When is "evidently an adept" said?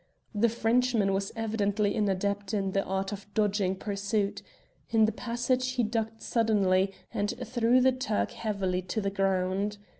1.35-2.55